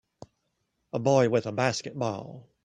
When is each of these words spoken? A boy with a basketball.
A 0.93 0.97
boy 0.97 1.29
with 1.29 1.45
a 1.45 1.51
basketball. 1.51 2.47